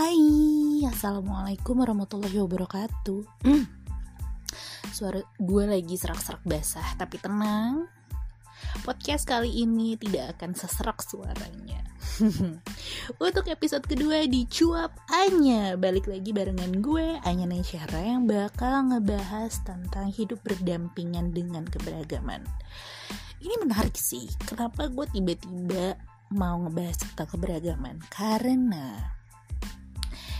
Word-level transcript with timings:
Hai, 0.00 0.80
Assalamualaikum 0.88 1.84
warahmatullahi 1.84 2.40
wabarakatuh. 2.40 3.20
Suara 4.96 5.20
gue 5.36 5.64
lagi 5.68 5.92
serak-serak 6.00 6.40
basah 6.40 6.96
Tapi 6.96 7.20
tenang. 7.20 7.84
Podcast 8.80 9.28
kali 9.28 9.60
ini 9.60 10.00
tidak 10.00 10.40
akan 10.40 10.56
seserak 10.56 11.04
suaranya. 11.04 11.84
Untuk 13.28 13.44
episode 13.52 13.84
kedua 13.84 14.24
di 14.24 14.48
Cuap 14.48 14.96
Anya. 15.12 15.76
Balik 15.76 16.08
lagi 16.08 16.32
barengan 16.32 16.80
gue 16.80 17.20
Anya 17.28 17.44
Nesyara 17.44 18.00
yang 18.00 18.24
bakal 18.24 18.96
ngebahas 18.96 19.52
tentang 19.68 20.08
hidup 20.08 20.40
berdampingan 20.40 21.36
dengan 21.36 21.68
keberagaman. 21.68 22.48
Ini 23.36 23.52
menarik 23.60 24.00
sih 24.00 24.32
Kenapa 24.48 24.88
gue 24.88 25.04
tiba-tiba 25.12 26.00
mau 26.32 26.56
ngebahas 26.56 27.04
tentang 27.04 27.36
keberagaman? 27.36 28.00
Karena 28.08 29.19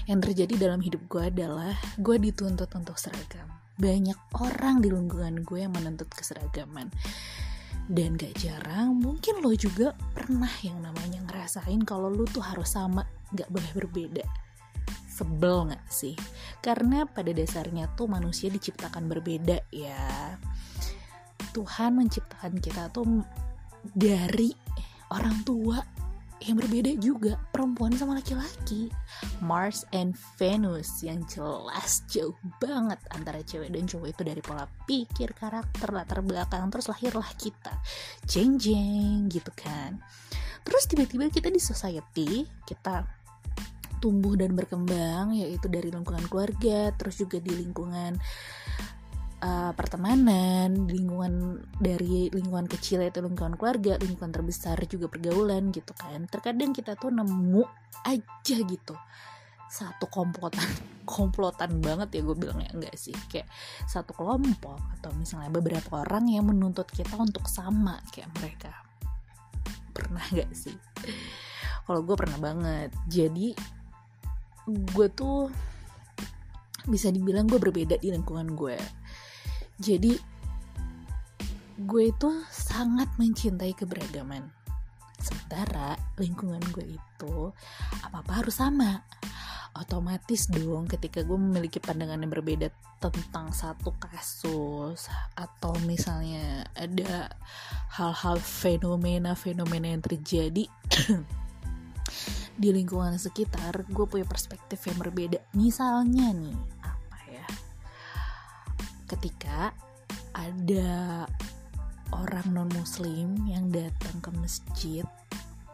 yang 0.09 0.21
terjadi 0.23 0.69
dalam 0.69 0.81
hidup 0.81 1.03
gue 1.09 1.29
adalah 1.29 1.77
gue 2.01 2.17
dituntut 2.17 2.71
untuk 2.77 2.97
seragam. 2.97 3.49
Banyak 3.81 4.37
orang 4.41 4.85
di 4.85 4.93
lingkungan 4.93 5.45
gue 5.45 5.65
yang 5.65 5.73
menuntut 5.73 6.09
keseragaman. 6.13 6.93
Dan 7.91 8.15
gak 8.15 8.39
jarang 8.39 9.03
mungkin 9.03 9.43
lo 9.43 9.51
juga 9.59 9.99
pernah 10.15 10.53
yang 10.63 10.79
namanya 10.79 11.27
ngerasain 11.27 11.83
kalau 11.83 12.07
lo 12.07 12.23
tuh 12.23 12.45
harus 12.45 12.71
sama 12.71 13.03
gak 13.35 13.51
boleh 13.51 13.73
berbeda. 13.75 14.25
Sebel 15.11 15.75
gak 15.75 15.85
sih? 15.91 16.15
Karena 16.63 17.03
pada 17.03 17.35
dasarnya 17.35 17.91
tuh 17.99 18.07
manusia 18.07 18.47
diciptakan 18.47 19.11
berbeda 19.11 19.59
ya. 19.75 20.39
Tuhan 21.51 21.99
menciptakan 21.99 22.63
kita 22.63 22.95
tuh 22.95 23.27
dari 23.83 24.55
orang 25.11 25.43
tua 25.43 25.83
yang 26.41 26.57
berbeda 26.57 26.97
juga 26.97 27.37
perempuan 27.53 27.93
sama 27.93 28.17
laki-laki. 28.17 28.89
Mars 29.45 29.85
and 29.93 30.17
Venus 30.41 31.05
yang 31.05 31.21
jelas 31.29 32.01
jauh 32.09 32.37
banget 32.59 32.97
antara 33.13 33.45
cewek 33.45 33.69
dan 33.69 33.85
cowok 33.85 34.09
itu 34.09 34.23
dari 34.25 34.41
pola 34.41 34.65
pikir 34.89 35.37
karakter 35.37 35.93
latar 35.93 36.25
belakang 36.25 36.73
terus 36.73 36.89
lahirlah 36.89 37.29
kita. 37.37 37.73
Jeng 38.25 38.57
jeng 38.57 39.29
gitu 39.29 39.53
kan. 39.53 40.01
Terus 40.65 40.85
tiba-tiba 40.89 41.29
kita 41.29 41.53
di 41.53 41.61
society 41.61 42.49
kita 42.65 43.05
tumbuh 44.01 44.33
dan 44.33 44.57
berkembang 44.57 45.37
yaitu 45.37 45.69
dari 45.69 45.93
lingkungan 45.93 46.25
keluarga 46.27 46.89
terus 46.97 47.21
juga 47.21 47.37
di 47.37 47.53
lingkungan 47.53 48.17
uh, 49.41 49.73
pertemanan, 49.75 50.87
lingkungan 50.87 51.65
dari 51.81 52.29
lingkungan 52.31 52.69
kecil 52.69 53.03
itu 53.05 53.25
lingkungan 53.25 53.57
keluarga, 53.57 53.97
lingkungan 53.99 54.33
terbesar 54.33 54.77
juga 54.87 55.09
pergaulan 55.09 55.73
gitu 55.73 55.93
kan. 55.97 56.29
Terkadang 56.29 56.77
kita 56.77 56.95
tuh 56.97 57.11
nemu 57.11 57.65
aja 58.05 58.57
gitu. 58.61 58.95
Satu 59.71 60.07
komplotan 60.11 60.67
komplotan 61.13 61.81
banget 61.81 62.21
ya 62.21 62.21
gue 62.23 62.37
bilangnya. 62.37 62.71
Enggak 62.77 62.95
sih 62.97 63.17
kayak 63.33 63.49
satu 63.89 64.13
kelompok 64.15 64.79
atau 65.01 65.11
misalnya 65.17 65.51
beberapa 65.51 66.05
orang 66.05 66.29
yang 66.29 66.47
menuntut 66.47 66.87
kita 66.93 67.17
untuk 67.17 67.49
sama 67.49 67.99
kayak 68.13 68.31
mereka. 68.39 68.73
Pernah 69.91 70.23
gak 70.33 70.55
sih? 70.55 70.77
Kalau 71.83 72.07
gue 72.07 72.15
pernah 72.15 72.39
banget. 72.39 72.95
Jadi 73.11 73.53
gue 74.71 75.07
tuh 75.11 75.51
bisa 76.87 77.13
dibilang 77.13 77.45
gue 77.45 77.59
berbeda 77.61 78.01
di 78.01 78.09
lingkungan 78.09 78.55
gue 78.57 79.00
jadi 79.81 80.13
gue 81.81 82.13
itu 82.13 82.31
sangat 82.53 83.09
mencintai 83.17 83.73
keberagaman. 83.73 84.45
Sementara 85.17 85.97
lingkungan 86.21 86.61
gue 86.69 87.01
itu 87.01 87.35
apa-apa 88.05 88.45
harus 88.45 88.61
sama. 88.61 89.01
Otomatis 89.73 90.53
dong 90.53 90.85
ketika 90.85 91.25
gue 91.25 91.39
memiliki 91.41 91.81
pandangan 91.81 92.21
yang 92.21 92.29
berbeda 92.29 92.69
tentang 93.01 93.57
satu 93.57 93.97
kasus 93.97 95.09
atau 95.33 95.73
misalnya 95.89 96.69
ada 96.77 97.33
hal-hal 97.97 98.37
fenomena-fenomena 98.37 99.97
yang 99.97 100.05
terjadi 100.05 100.69
di 102.61 102.69
lingkungan 102.69 103.17
sekitar, 103.17 103.89
gue 103.89 104.05
punya 104.05 104.29
perspektif 104.29 104.85
yang 104.85 105.01
berbeda. 105.01 105.41
Misalnya 105.57 106.37
nih, 106.37 106.80
ketika 109.11 109.75
ada 110.39 111.27
orang 112.15 112.47
non 112.55 112.71
muslim 112.75 113.35
yang 113.47 113.71
datang 113.71 114.23
ke 114.23 114.31
masjid 114.39 115.07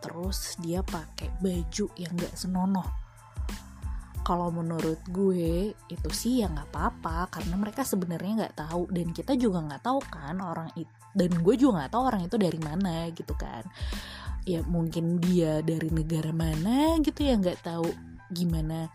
terus 0.01 0.57
dia 0.63 0.81
pakai 0.87 1.29
baju 1.43 1.87
yang 1.99 2.13
gak 2.17 2.37
senonoh. 2.37 2.87
Kalau 4.27 4.51
menurut 4.51 4.99
gue 5.07 5.71
itu 5.87 6.11
sih 6.11 6.43
ya 6.43 6.51
nggak 6.51 6.75
apa-apa 6.75 7.31
karena 7.31 7.55
mereka 7.55 7.87
sebenarnya 7.87 8.43
nggak 8.43 8.57
tahu. 8.59 8.91
Dan 8.91 9.15
kita 9.15 9.39
juga 9.39 9.63
nggak 9.63 9.87
tahu 9.87 10.03
kan 10.03 10.43
orang 10.43 10.67
itu 10.75 10.91
dan 11.17 11.31
gue 11.31 11.55
juga 11.55 11.81
nggak 11.81 11.93
tahu 11.95 12.03
orang 12.03 12.23
itu 12.27 12.37
dari 12.37 12.59
mana 12.59 13.07
gitu 13.15 13.35
kan. 13.39 13.63
Ya 14.43 14.67
mungkin 14.67 15.23
dia 15.23 15.63
dari 15.63 15.95
negara 15.95 16.35
mana 16.35 16.99
gitu 17.07 17.23
ya 17.23 17.39
nggak 17.39 17.63
tahu 17.63 17.87
gimana 18.35 18.91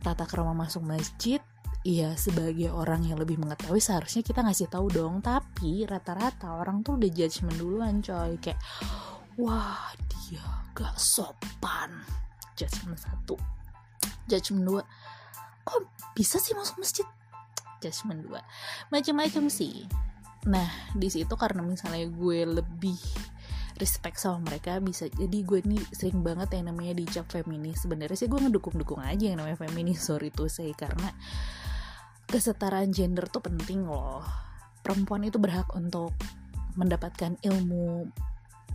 tata 0.00 0.24
kerama 0.24 0.56
masuk 0.56 0.80
masjid 0.80 1.44
Iya 1.80 2.12
sebagai 2.12 2.68
orang 2.76 3.08
yang 3.08 3.16
lebih 3.16 3.40
mengetahui 3.40 3.80
seharusnya 3.80 4.20
kita 4.20 4.44
ngasih 4.44 4.68
tahu 4.68 4.92
dong. 4.92 5.24
Tapi 5.24 5.88
rata-rata 5.88 6.60
orang 6.60 6.84
tuh 6.84 7.00
udah 7.00 7.08
judgement 7.08 7.56
duluan 7.56 8.04
coy. 8.04 8.36
Kayak 8.36 8.60
wah 9.40 9.88
dia 10.04 10.44
gak 10.76 10.92
sopan. 11.00 12.04
Judgement 12.52 13.00
satu. 13.00 13.40
Judgement 14.28 14.64
dua 14.64 14.82
kok 15.64 15.86
bisa 16.12 16.36
sih 16.36 16.52
masuk 16.52 16.80
masjid? 16.80 17.06
Judgement 17.80 18.20
dua 18.20 18.40
macam-macam 18.92 19.48
sih. 19.48 19.88
Nah 20.52 20.68
di 20.92 21.08
situ 21.08 21.32
karena 21.36 21.64
misalnya 21.64 22.04
gue 22.12 22.44
lebih 22.60 23.00
respect 23.80 24.20
sama 24.20 24.52
mereka 24.52 24.76
bisa 24.84 25.08
jadi 25.08 25.40
gue 25.40 25.64
nih 25.64 25.80
sering 25.96 26.20
banget 26.20 26.60
yang 26.60 26.68
namanya 26.68 26.92
dicap 26.92 27.24
feminis. 27.32 27.80
Sebenarnya 27.80 28.16
sih 28.20 28.28
gue 28.28 28.36
ngedukung-dukung 28.36 29.00
aja 29.00 29.32
yang 29.32 29.40
namanya 29.40 29.56
feminis 29.56 30.04
sorry 30.04 30.28
tuh 30.28 30.52
saya 30.52 30.76
karena 30.76 31.08
kesetaraan 32.30 32.94
gender 32.94 33.26
tuh 33.26 33.42
penting 33.42 33.84
loh 33.84 34.22
perempuan 34.80 35.26
itu 35.26 35.36
berhak 35.36 35.68
untuk 35.76 36.14
mendapatkan 36.78 37.36
ilmu 37.42 38.08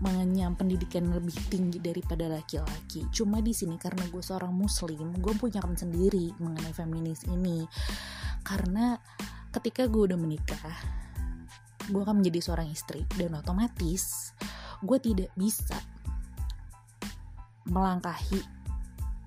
mengenyam 0.03 0.59
pendidikan 0.59 1.07
lebih 1.07 1.33
tinggi 1.47 1.79
daripada 1.79 2.27
laki-laki. 2.27 3.07
Cuma 3.15 3.39
di 3.39 3.55
sini 3.55 3.79
karena 3.79 4.03
gue 4.11 4.19
seorang 4.19 4.51
muslim, 4.51 5.15
gue 5.23 5.33
punya 5.39 5.63
kan 5.63 5.71
sendiri 5.71 6.35
mengenai 6.35 6.75
feminis 6.75 7.23
ini. 7.31 7.63
Karena 8.43 8.99
ketika 9.55 9.87
gue 9.87 10.11
udah 10.11 10.19
menikah, 10.19 10.75
gue 11.87 12.01
akan 12.03 12.19
menjadi 12.19 12.39
seorang 12.43 12.67
istri 12.73 13.07
dan 13.15 13.37
otomatis 13.37 14.33
gue 14.83 14.97
tidak 14.99 15.31
bisa 15.37 15.77
melangkahi 17.65 18.41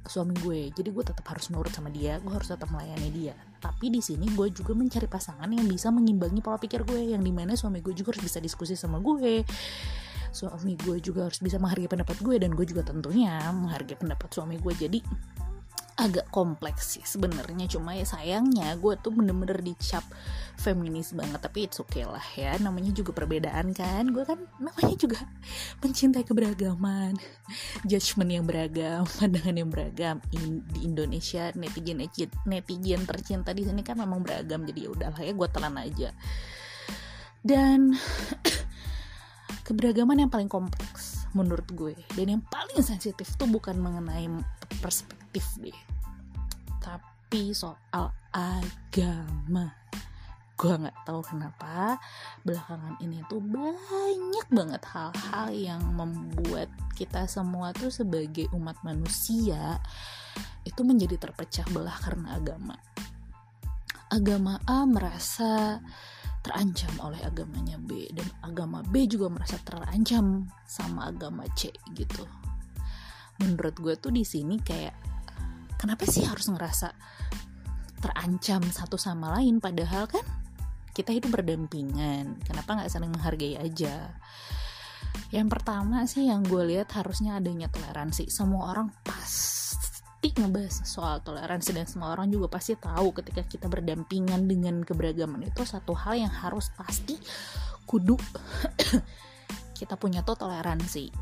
suami 0.08 0.34
gue. 0.40 0.72
Jadi 0.72 0.88
gue 0.90 1.04
tetap 1.04 1.22
harus 1.28 1.52
nurut 1.52 1.70
sama 1.70 1.92
dia, 1.92 2.18
gue 2.18 2.32
harus 2.32 2.48
tetap 2.48 2.66
melayani 2.72 3.08
dia. 3.12 3.34
Tapi 3.60 3.92
di 3.92 4.00
sini 4.00 4.26
gue 4.32 4.48
juga 4.50 4.72
mencari 4.74 5.06
pasangan 5.06 5.46
yang 5.46 5.68
bisa 5.68 5.92
mengimbangi 5.92 6.40
pola 6.40 6.58
pikir 6.58 6.82
gue 6.82 7.14
yang 7.14 7.22
di 7.22 7.30
mana 7.30 7.54
suami 7.54 7.84
gue 7.84 7.94
juga 7.94 8.16
harus 8.16 8.24
bisa 8.24 8.38
diskusi 8.40 8.74
sama 8.74 8.98
gue. 8.98 9.44
Suami 10.28 10.74
gue 10.76 11.00
juga 11.00 11.28
harus 11.28 11.40
bisa 11.40 11.60
menghargai 11.60 11.88
pendapat 11.88 12.16
gue 12.20 12.36
dan 12.40 12.52
gue 12.52 12.66
juga 12.66 12.82
tentunya 12.84 13.38
menghargai 13.52 13.96
pendapat 14.00 14.28
suami 14.32 14.56
gue. 14.58 14.74
Jadi 14.74 14.98
agak 15.98 16.30
kompleks 16.30 16.94
sih 16.94 17.02
sebenarnya. 17.02 17.66
Cuma 17.66 17.98
ya 17.98 18.06
sayangnya 18.06 18.70
gue 18.78 18.94
tuh 19.02 19.10
bener-bener 19.10 19.58
dicap 19.58 20.06
feminis 20.54 21.10
banget 21.10 21.42
tapi 21.42 21.66
it's 21.66 21.82
okay 21.82 22.06
lah 22.06 22.22
ya. 22.38 22.54
Namanya 22.62 22.94
juga 22.94 23.10
perbedaan 23.10 23.74
kan. 23.74 24.06
Gue 24.14 24.22
kan 24.22 24.38
namanya 24.62 24.94
juga 24.94 25.26
mencintai 25.82 26.22
keberagaman 26.22 27.18
judgement 27.82 28.30
yang 28.30 28.46
beragam 28.46 29.02
pandangan 29.18 29.56
yang 29.58 29.68
beragam. 29.68 30.22
In, 30.30 30.62
di 30.70 30.86
Indonesia 30.86 31.50
netizen 31.58 31.98
netizen 32.46 33.02
tercinta 33.02 33.50
di 33.50 33.66
sini 33.66 33.82
kan 33.82 33.98
memang 33.98 34.22
beragam 34.22 34.62
jadi 34.62 34.86
ya 34.86 34.90
udahlah 34.94 35.20
ya 35.20 35.34
gue 35.34 35.48
telan 35.50 35.74
aja. 35.82 36.14
Dan 37.42 37.98
keberagaman 39.66 40.22
yang 40.22 40.30
paling 40.30 40.48
kompleks 40.48 41.17
menurut 41.32 41.68
gue. 41.72 41.94
Dan 42.14 42.38
yang 42.38 42.42
paling 42.46 42.80
sensitif 42.80 43.34
tuh 43.36 43.48
bukan 43.48 43.76
mengenai 43.76 44.28
perspektif 44.80 45.44
deh. 45.60 45.76
Tapi 46.80 47.52
soal 47.52 48.12
agama. 48.32 49.74
Gue 50.58 50.74
nggak 50.74 51.06
tahu 51.06 51.22
kenapa 51.22 52.02
belakangan 52.42 52.98
ini 52.98 53.22
tuh 53.30 53.38
banyak 53.38 54.46
banget 54.50 54.82
hal-hal 54.90 55.46
yang 55.54 55.82
membuat 55.94 56.66
kita 56.98 57.30
semua 57.30 57.70
tuh 57.70 57.94
sebagai 57.94 58.50
umat 58.50 58.74
manusia 58.82 59.78
itu 60.66 60.82
menjadi 60.82 61.14
terpecah 61.14 61.62
belah 61.70 61.94
karena 62.02 62.42
agama. 62.42 62.74
Agama 64.10 64.58
A 64.66 64.82
merasa 64.82 65.78
terancam 66.48 66.92
oleh 67.04 67.20
agamanya 67.20 67.76
B 67.76 68.08
dan 68.08 68.24
agama 68.40 68.80
B 68.88 69.04
juga 69.04 69.28
merasa 69.28 69.60
terancam 69.60 70.48
sama 70.64 71.12
agama 71.12 71.44
C 71.52 71.68
gitu. 71.92 72.24
Menurut 73.44 73.76
gue 73.76 73.94
tuh 74.00 74.08
di 74.08 74.24
sini 74.24 74.56
kayak 74.56 74.96
kenapa 75.76 76.08
sih 76.08 76.24
harus 76.24 76.48
ngerasa 76.48 76.88
terancam 78.00 78.64
satu 78.64 78.96
sama 78.96 79.36
lain? 79.36 79.60
Padahal 79.60 80.08
kan 80.08 80.24
kita 80.96 81.12
hidup 81.12 81.36
berdampingan. 81.36 82.40
Kenapa 82.42 82.80
nggak 82.80 82.90
saling 82.90 83.12
menghargai 83.12 83.60
aja? 83.60 84.16
Yang 85.28 85.48
pertama 85.52 86.08
sih 86.08 86.32
yang 86.32 86.40
gue 86.40 86.64
lihat 86.64 86.88
harusnya 86.96 87.36
adanya 87.36 87.68
toleransi. 87.68 88.32
Semua 88.32 88.72
orang 88.72 88.88
pasti 90.18 90.34
ngebahas 90.34 90.82
soal 90.82 91.22
toleransi 91.22 91.70
dan 91.78 91.86
semua 91.86 92.10
orang 92.18 92.26
juga 92.26 92.50
pasti 92.50 92.74
tahu 92.74 93.14
ketika 93.14 93.46
kita 93.46 93.70
berdampingan 93.70 94.50
dengan 94.50 94.82
keberagaman 94.82 95.46
itu 95.46 95.62
satu 95.62 95.94
hal 95.94 96.18
yang 96.18 96.32
harus 96.42 96.74
pasti 96.74 97.14
kudu 97.86 98.18
kita 99.78 99.94
punya 99.94 100.26
tuh 100.26 100.34
toleransi. 100.34 101.14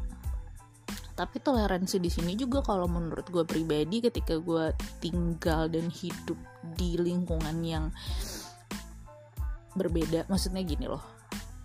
Tapi 1.12 1.36
toleransi 1.44 2.00
di 2.00 2.08
sini 2.08 2.40
juga 2.40 2.64
kalau 2.64 2.88
menurut 2.88 3.28
gue 3.28 3.44
pribadi 3.44 4.00
ketika 4.00 4.40
gue 4.40 4.72
tinggal 5.04 5.68
dan 5.68 5.92
hidup 5.92 6.40
di 6.80 6.96
lingkungan 6.96 7.56
yang 7.60 7.92
berbeda 9.76 10.24
maksudnya 10.32 10.64
gini 10.64 10.88
loh 10.88 11.04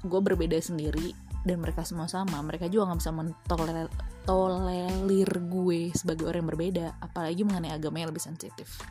gue 0.04 0.20
berbeda 0.20 0.60
sendiri 0.60 1.16
dan 1.42 1.58
mereka 1.58 1.82
semua 1.82 2.06
sama 2.06 2.38
mereka 2.46 2.70
juga 2.70 2.94
nggak 2.94 3.02
bisa 3.02 3.12
mentolerir 3.14 5.34
gue 5.50 5.90
sebagai 5.98 6.30
orang 6.30 6.46
yang 6.46 6.52
berbeda 6.54 6.86
apalagi 7.02 7.42
mengenai 7.42 7.74
agama 7.74 8.02
yang 8.02 8.14
lebih 8.14 8.22
sensitif. 8.22 8.82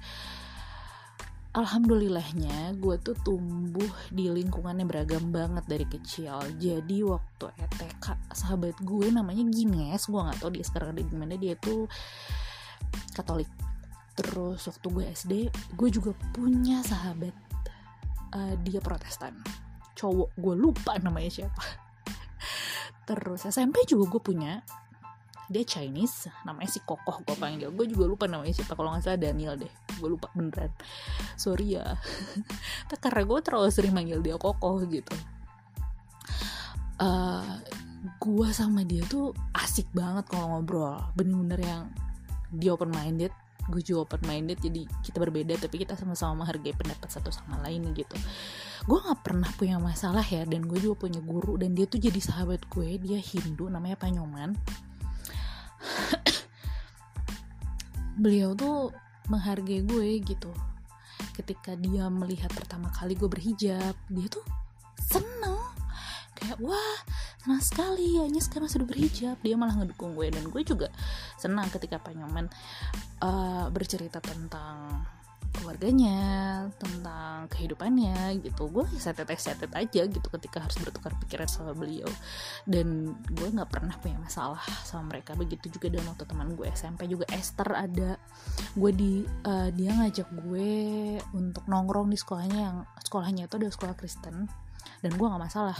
Alhamdulillahnya 1.50 2.78
gue 2.78 2.94
tuh 3.02 3.18
tumbuh 3.26 3.90
di 4.14 4.30
lingkungan 4.30 4.78
yang 4.78 4.86
beragam 4.86 5.34
banget 5.34 5.66
dari 5.66 5.82
kecil. 5.82 6.38
Jadi 6.62 7.02
waktu 7.02 7.50
ETK 7.58 8.30
sahabat 8.30 8.78
gue 8.86 9.10
namanya 9.10 9.42
Gines 9.50 10.06
gue 10.06 10.20
nggak 10.22 10.38
tahu 10.38 10.54
dia 10.54 10.62
sekarang 10.62 10.94
ada 10.94 11.02
di 11.02 11.16
mana 11.18 11.34
dia 11.34 11.58
tuh 11.58 11.90
Katolik. 13.14 13.50
Terus 14.14 14.62
waktu 14.62 14.86
gue 14.94 15.04
SD 15.10 15.32
gue 15.74 15.88
juga 15.90 16.14
punya 16.30 16.86
sahabat 16.86 17.34
uh, 18.30 18.54
dia 18.62 18.78
Protestan. 18.78 19.34
Cowok 19.98 20.30
gue 20.38 20.54
lupa 20.54 21.02
namanya 21.02 21.34
siapa 21.34 21.79
terus 23.10 23.42
SMP 23.42 23.82
juga 23.90 24.14
gue 24.14 24.22
punya. 24.22 24.62
Dia 25.50 25.66
Chinese 25.66 26.30
namanya 26.46 26.70
si 26.70 26.78
Kokoh 26.78 27.26
gue 27.26 27.34
panggil. 27.34 27.74
Gue 27.74 27.90
juga 27.90 28.06
lupa 28.06 28.30
namanya 28.30 28.54
siapa 28.54 28.78
kalau 28.78 28.94
nggak 28.94 29.02
salah 29.02 29.18
Daniel 29.18 29.58
deh. 29.58 29.72
Gue 29.98 30.14
lupa 30.14 30.30
beneran. 30.30 30.70
Sorry 31.34 31.74
ya. 31.74 31.98
Karena 33.02 33.26
gue 33.26 33.38
terlalu 33.42 33.70
sering 33.74 33.90
manggil 33.90 34.22
dia 34.22 34.38
Kokoh 34.38 34.78
gitu. 34.86 35.10
Uh, 37.02 37.42
eh, 37.42 37.54
gue 38.22 38.48
sama 38.54 38.86
dia 38.86 39.02
tuh 39.10 39.34
asik 39.58 39.90
banget 39.90 40.30
kalau 40.30 40.54
ngobrol. 40.54 41.02
Bener-bener 41.18 41.58
yang 41.66 41.82
dia 42.54 42.70
open 42.70 42.94
minded 42.94 43.34
gue 43.68 43.82
juga 43.84 44.08
open 44.08 44.24
minded 44.24 44.56
jadi 44.62 44.88
kita 45.04 45.20
berbeda 45.20 45.60
tapi 45.60 45.84
kita 45.84 45.92
sama-sama 45.98 46.44
menghargai 46.44 46.72
pendapat 46.72 47.08
satu 47.12 47.28
sama 47.28 47.60
lain 47.60 47.92
gitu. 47.92 48.16
Gue 48.88 48.96
nggak 48.96 49.20
pernah 49.20 49.50
punya 49.60 49.76
masalah 49.76 50.24
ya 50.24 50.48
dan 50.48 50.64
gue 50.64 50.80
juga 50.80 51.04
punya 51.04 51.20
guru 51.20 51.60
dan 51.60 51.76
dia 51.76 51.84
tuh 51.84 52.00
jadi 52.00 52.16
sahabat 52.16 52.64
gue 52.72 52.96
dia 52.96 53.20
Hindu 53.20 53.68
namanya 53.68 54.00
Panyoman. 54.00 54.56
Beliau 58.22 58.56
tuh 58.56 58.96
menghargai 59.28 59.84
gue 59.84 60.08
gitu. 60.24 60.50
Ketika 61.36 61.76
dia 61.76 62.08
melihat 62.08 62.48
pertama 62.52 62.88
kali 62.92 63.14
gue 63.14 63.28
berhijab 63.28 63.94
dia 64.08 64.28
tuh 64.32 64.44
seneng. 64.96 65.60
Kayak 66.36 66.56
wah 66.64 66.96
senang 67.40 67.64
sekali 67.64 68.20
ya 68.20 68.24
sekarang 68.40 68.68
sudah 68.68 68.86
berhijab. 68.88 69.36
Dia 69.40 69.56
malah 69.56 69.76
ngedukung 69.76 70.16
gue 70.16 70.32
dan 70.32 70.48
gue 70.48 70.62
juga 70.64 70.88
senang 71.40 71.72
ketika 71.72 71.96
Pak 71.96 72.12
Nyoman 72.12 72.46
uh, 73.24 73.72
bercerita 73.72 74.20
tentang 74.20 75.08
keluarganya 75.50 76.18
tentang 76.78 77.50
kehidupannya 77.50 78.38
gitu. 78.40 78.70
Gue 78.70 78.86
setet 78.96 79.28
setet 79.36 79.70
aja 79.74 80.06
gitu 80.06 80.28
ketika 80.38 80.62
harus 80.62 80.78
bertukar 80.78 81.12
pikiran 81.26 81.50
sama 81.50 81.74
beliau. 81.74 82.06
Dan 82.64 83.18
gue 83.28 83.48
nggak 83.50 83.68
pernah 83.68 83.94
punya 83.98 84.16
masalah 84.22 84.62
sama 84.86 85.10
mereka. 85.14 85.34
Begitu 85.34 85.68
juga 85.74 85.90
dengan 85.90 86.14
waktu 86.14 86.24
teman 86.26 86.54
gue 86.54 86.66
SMP 86.70 87.10
juga. 87.10 87.26
Esther 87.34 87.68
ada. 87.74 88.16
Gue 88.78 88.94
di 88.94 89.26
uh, 89.26 89.68
dia 89.74 89.90
ngajak 89.98 90.28
gue 90.46 90.70
untuk 91.34 91.66
nongkrong 91.66 92.08
di 92.08 92.18
sekolahnya 92.18 92.58
yang 92.58 92.76
sekolahnya 93.02 93.50
itu 93.50 93.54
ada 93.58 93.68
sekolah 93.68 93.94
Kristen. 93.98 94.46
Dan 95.00 95.12
gue 95.16 95.26
nggak 95.26 95.42
masalah. 95.50 95.76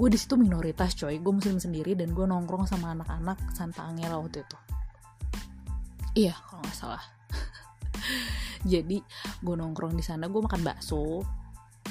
Gue 0.00 0.08
di 0.08 0.18
situ 0.18 0.34
minoritas 0.40 0.96
coy. 0.96 1.20
Gue 1.20 1.32
muslim 1.36 1.60
sendiri 1.60 1.92
dan 1.92 2.16
gue 2.16 2.24
nongkrong 2.24 2.66
sama 2.66 2.96
anak-anak 2.96 3.38
Santa 3.52 3.84
Angela 3.84 4.16
waktu 4.18 4.42
itu 4.42 4.79
iya. 6.26 6.34
Kalau 6.48 6.60
nggak 6.60 6.76
salah. 6.76 7.02
Jadi 8.72 8.98
gue 9.40 9.54
nongkrong 9.56 9.96
di 9.96 10.04
sana 10.04 10.28
gue 10.28 10.40
makan 10.40 10.60
bakso 10.60 11.24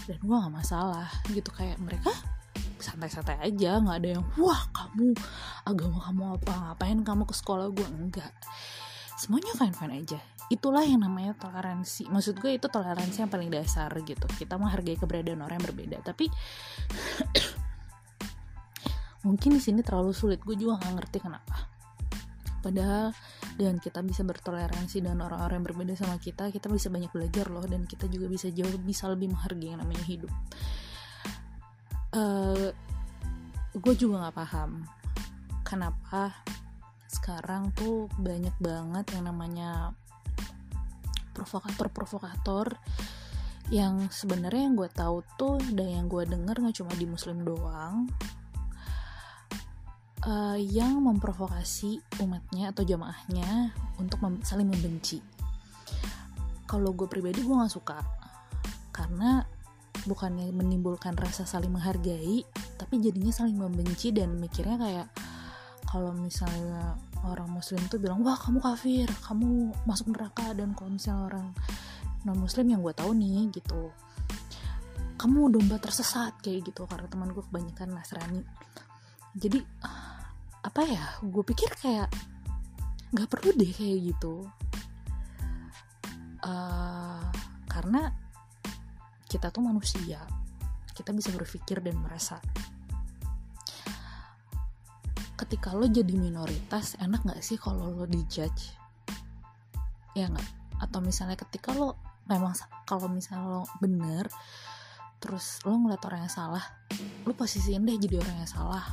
dan 0.06 0.20
gue 0.22 0.36
nggak 0.38 0.54
masalah 0.54 1.10
gitu. 1.34 1.50
Kayak 1.50 1.82
mereka 1.82 2.14
santai-santai 2.80 3.44
aja 3.44 3.76
nggak 3.84 3.98
ada 4.00 4.10
yang 4.16 4.24
wah 4.40 4.64
kamu 4.72 5.18
agama 5.66 5.98
kamu 6.06 6.22
apa? 6.40 6.54
Ngapain 6.54 7.00
kamu 7.02 7.24
ke 7.26 7.36
sekolah? 7.36 7.68
Gue 7.74 7.88
enggak 7.90 8.32
semuanya 9.20 9.52
fine 9.58 9.76
fine 9.76 9.94
aja. 10.00 10.20
Itulah 10.50 10.82
yang 10.82 11.06
namanya 11.06 11.38
toleransi. 11.38 12.10
Maksud 12.10 12.42
gue 12.42 12.58
itu 12.58 12.66
toleransi 12.66 13.22
yang 13.22 13.30
paling 13.30 13.54
dasar 13.54 13.94
gitu. 14.02 14.26
Kita 14.26 14.58
menghargai 14.58 14.98
keberadaan 14.98 15.46
orang 15.46 15.62
yang 15.62 15.68
berbeda. 15.70 15.98
Tapi 16.02 16.26
mungkin 19.28 19.50
di 19.54 19.62
sini 19.62 19.86
terlalu 19.86 20.10
sulit. 20.10 20.42
Gue 20.42 20.58
juga 20.58 20.82
nggak 20.82 20.94
ngerti 20.98 21.18
kenapa. 21.22 21.70
Padahal 22.66 23.14
dengan 23.60 23.76
kita 23.76 24.00
bisa 24.00 24.24
bertoleransi 24.24 25.04
dengan 25.04 25.28
orang-orang 25.28 25.60
yang 25.60 25.68
berbeda 25.68 25.94
sama 26.00 26.16
kita 26.16 26.48
kita 26.48 26.72
bisa 26.72 26.88
banyak 26.88 27.12
belajar 27.12 27.52
loh 27.52 27.68
dan 27.68 27.84
kita 27.84 28.08
juga 28.08 28.32
bisa 28.32 28.48
jauh 28.56 28.72
bisa 28.80 29.12
lebih 29.12 29.36
menghargai 29.36 29.76
yang 29.76 29.84
namanya 29.84 30.06
hidup. 30.08 30.32
Uh, 32.16 32.72
gue 33.76 33.94
juga 34.00 34.24
nggak 34.24 34.38
paham 34.40 34.88
kenapa 35.68 36.34
sekarang 37.12 37.70
tuh 37.76 38.10
banyak 38.18 38.56
banget 38.58 39.06
yang 39.14 39.30
namanya 39.30 39.94
provokator-provokator 41.38 42.80
yang 43.70 44.10
sebenarnya 44.10 44.66
yang 44.66 44.76
gue 44.80 44.90
tahu 44.90 45.22
tuh 45.38 45.62
dan 45.78 46.02
yang 46.02 46.06
gue 46.10 46.26
denger 46.26 46.56
nggak 46.58 46.78
cuma 46.82 46.94
di 46.98 47.06
muslim 47.06 47.46
doang 47.46 48.10
uh, 50.26 50.58
yang 50.60 51.00
memprovokasi 51.04 52.04
umatnya 52.20 52.76
atau 52.76 52.84
jamaahnya 52.84 53.72
untuk 54.02 54.20
mem 54.24 54.42
saling 54.44 54.68
membenci. 54.68 55.24
Kalau 56.68 56.92
gue 56.94 57.08
pribadi 57.08 57.42
gue 57.42 57.56
gak 57.56 57.74
suka. 57.74 57.98
Karena 58.92 59.42
bukannya 60.04 60.52
menimbulkan 60.52 61.16
rasa 61.16 61.44
saling 61.44 61.72
menghargai, 61.72 62.44
tapi 62.80 63.00
jadinya 63.00 63.32
saling 63.32 63.58
membenci 63.58 64.12
dan 64.16 64.38
mikirnya 64.38 64.78
kayak 64.80 65.08
kalau 65.90 66.14
misalnya 66.14 66.94
orang 67.26 67.50
muslim 67.50 67.82
tuh 67.90 67.98
bilang 67.98 68.22
wah 68.22 68.38
kamu 68.38 68.62
kafir, 68.62 69.08
kamu 69.26 69.74
masuk 69.88 70.14
neraka. 70.14 70.54
Dan 70.54 70.78
kalau 70.78 70.94
misalnya 70.94 71.24
orang 71.32 71.48
non 72.28 72.38
muslim 72.38 72.68
yang 72.70 72.84
gue 72.84 72.94
tahu 72.94 73.16
nih 73.16 73.50
gitu. 73.50 73.90
Kamu 75.20 75.52
domba 75.52 75.82
tersesat 75.82 76.38
kayak 76.40 76.70
gitu. 76.72 76.86
Karena 76.86 77.10
teman 77.10 77.34
gue 77.34 77.44
kebanyakan 77.44 77.98
Nasrani 77.98 78.44
jadi 79.38 79.62
apa 80.66 80.82
ya 80.86 81.04
gue 81.22 81.44
pikir 81.46 81.70
kayak 81.80 82.10
nggak 83.14 83.30
perlu 83.30 83.54
deh 83.58 83.72
kayak 83.74 84.14
gitu. 84.14 84.46
Uh, 86.40 87.24
karena 87.68 88.16
kita 89.30 89.52
tuh 89.52 89.62
manusia 89.62 90.24
kita 90.96 91.16
bisa 91.16 91.32
berpikir 91.32 91.80
dan 91.80 91.96
merasa. 92.00 92.44
Ketika 95.40 95.72
lo 95.72 95.88
jadi 95.88 96.12
minoritas 96.20 97.00
enak 97.00 97.24
nggak 97.24 97.40
sih 97.40 97.56
kalau 97.56 97.96
lo 97.96 98.04
dijudge? 98.04 98.76
Ya 100.14 100.28
nggak? 100.28 100.48
Atau 100.84 101.00
misalnya 101.00 101.40
ketika 101.40 101.72
lo 101.72 101.96
memang 102.30 102.54
kalau 102.86 103.10
misalnya 103.10 103.48
lo 103.50 103.64
bener 103.82 104.30
terus 105.20 105.60
lo 105.68 105.76
ngeliat 105.76 106.00
orang 106.06 106.24
yang 106.24 106.32
salah 106.32 106.64
lo 107.28 107.34
posisiin 107.36 107.84
deh 107.84 107.98
jadi 108.00 108.24
orang 108.24 108.46
yang 108.46 108.48
salah 108.48 108.86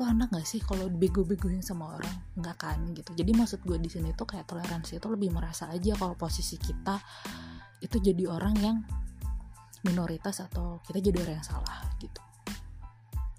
lo 0.00 0.08
anak 0.08 0.32
gak 0.32 0.48
sih 0.48 0.64
kalau 0.64 0.88
bego-begoin 0.88 1.60
sama 1.60 2.00
orang? 2.00 2.16
Nggak 2.40 2.56
kan 2.56 2.80
gitu. 2.96 3.12
Jadi 3.12 3.36
maksud 3.36 3.60
gue 3.68 3.76
di 3.76 3.92
sini 3.92 4.16
tuh 4.16 4.24
kayak 4.24 4.48
toleransi 4.48 4.96
itu 4.96 5.08
lebih 5.12 5.28
merasa 5.28 5.68
aja 5.68 5.92
kalau 5.92 6.16
posisi 6.16 6.56
kita 6.56 6.96
itu 7.84 8.00
jadi 8.00 8.24
orang 8.32 8.56
yang 8.64 8.80
minoritas 9.84 10.40
atau 10.40 10.80
kita 10.88 11.04
jadi 11.04 11.20
orang 11.20 11.36
yang 11.36 11.48
salah 11.52 11.84
gitu. 12.00 12.20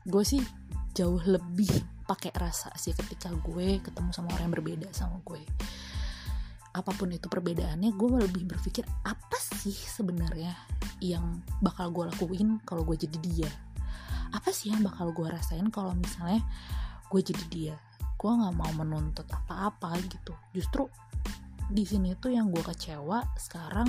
Gue 0.06 0.22
sih 0.22 0.46
jauh 0.94 1.18
lebih 1.26 2.06
pakai 2.06 2.30
rasa 2.38 2.70
sih 2.78 2.94
ketika 2.94 3.34
gue 3.42 3.82
ketemu 3.82 4.14
sama 4.14 4.30
orang 4.38 4.46
yang 4.46 4.56
berbeda 4.62 4.88
sama 4.94 5.18
gue. 5.26 5.42
Apa 6.78 6.94
pun 6.94 7.10
itu 7.10 7.26
perbedaannya 7.26 7.90
gue 7.98 8.10
lebih 8.22 8.46
berpikir 8.46 8.86
apa 9.02 9.38
sih 9.42 9.74
sebenarnya 9.74 10.54
yang 11.02 11.42
bakal 11.58 11.90
gue 11.90 12.06
lakuin 12.06 12.62
kalau 12.70 12.86
gue 12.86 13.02
jadi 13.02 13.18
dia 13.18 13.52
apa 14.32 14.50
sih 14.56 14.72
yang 14.72 14.84
bakal 14.84 15.12
gue 15.12 15.28
rasain 15.28 15.68
kalau 15.70 15.96
misalnya 15.96 16.44
gue 17.08 17.22
jadi 17.22 17.46
dia? 17.52 17.76
Gue 18.16 18.32
nggak 18.32 18.56
mau 18.56 18.72
menuntut 18.76 19.28
apa-apa 19.28 19.96
gitu. 20.08 20.34
Justru 20.56 20.88
di 21.72 21.84
sini 21.88 22.16
tuh 22.20 22.36
yang 22.36 22.52
gue 22.52 22.64
kecewa 22.64 23.24
sekarang 23.40 23.88